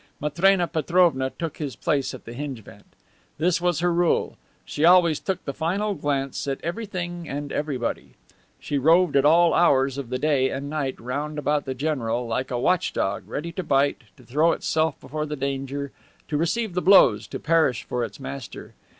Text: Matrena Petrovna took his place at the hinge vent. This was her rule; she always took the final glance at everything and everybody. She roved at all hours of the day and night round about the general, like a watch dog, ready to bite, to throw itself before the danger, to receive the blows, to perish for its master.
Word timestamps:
Matrena 0.19 0.65
Petrovna 0.67 1.29
took 1.37 1.57
his 1.57 1.75
place 1.75 2.15
at 2.15 2.25
the 2.25 2.33
hinge 2.33 2.63
vent. 2.63 2.87
This 3.37 3.61
was 3.61 3.81
her 3.81 3.93
rule; 3.93 4.35
she 4.65 4.83
always 4.83 5.19
took 5.19 5.45
the 5.45 5.53
final 5.53 5.93
glance 5.93 6.47
at 6.47 6.57
everything 6.63 7.29
and 7.29 7.51
everybody. 7.51 8.15
She 8.59 8.79
roved 8.79 9.15
at 9.15 9.25
all 9.25 9.53
hours 9.53 9.99
of 9.99 10.09
the 10.09 10.17
day 10.17 10.49
and 10.49 10.71
night 10.71 10.99
round 10.99 11.37
about 11.37 11.65
the 11.65 11.75
general, 11.75 12.25
like 12.25 12.49
a 12.49 12.57
watch 12.57 12.93
dog, 12.93 13.25
ready 13.27 13.51
to 13.51 13.61
bite, 13.61 14.01
to 14.17 14.23
throw 14.23 14.53
itself 14.53 14.99
before 14.99 15.27
the 15.27 15.35
danger, 15.35 15.91
to 16.29 16.35
receive 16.35 16.73
the 16.73 16.81
blows, 16.81 17.27
to 17.27 17.39
perish 17.39 17.83
for 17.83 18.03
its 18.03 18.19
master. 18.19 18.73